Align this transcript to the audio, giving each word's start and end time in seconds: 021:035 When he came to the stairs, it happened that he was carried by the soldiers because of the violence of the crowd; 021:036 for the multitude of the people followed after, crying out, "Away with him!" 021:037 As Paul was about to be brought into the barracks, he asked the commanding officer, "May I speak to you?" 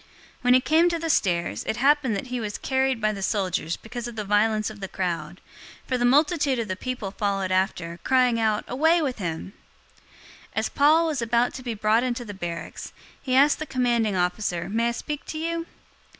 021:035 0.01 0.07
When 0.41 0.53
he 0.55 0.61
came 0.61 0.89
to 0.89 0.97
the 0.97 1.11
stairs, 1.11 1.63
it 1.65 1.77
happened 1.77 2.15
that 2.15 2.25
he 2.33 2.39
was 2.39 2.57
carried 2.57 2.99
by 2.99 3.11
the 3.13 3.21
soldiers 3.21 3.77
because 3.77 4.07
of 4.07 4.15
the 4.15 4.23
violence 4.23 4.71
of 4.71 4.79
the 4.79 4.87
crowd; 4.87 5.39
021:036 5.83 5.87
for 5.89 5.97
the 5.99 6.05
multitude 6.05 6.57
of 6.57 6.67
the 6.67 6.75
people 6.75 7.11
followed 7.11 7.51
after, 7.51 7.99
crying 8.03 8.39
out, 8.39 8.65
"Away 8.67 8.99
with 9.03 9.19
him!" 9.19 9.53
021:037 10.07 10.11
As 10.55 10.69
Paul 10.69 11.05
was 11.05 11.21
about 11.21 11.53
to 11.53 11.61
be 11.61 11.75
brought 11.75 12.01
into 12.01 12.25
the 12.25 12.33
barracks, 12.33 12.93
he 13.21 13.35
asked 13.35 13.59
the 13.59 13.67
commanding 13.67 14.15
officer, 14.15 14.67
"May 14.69 14.87
I 14.89 14.91
speak 14.91 15.23
to 15.27 15.37
you?" 15.37 15.67